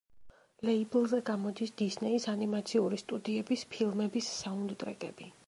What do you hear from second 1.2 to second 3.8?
გამოდის დისნეის ანიმაციური სტუდიების